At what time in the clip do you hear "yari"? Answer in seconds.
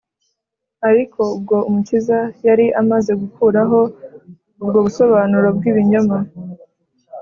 2.47-2.65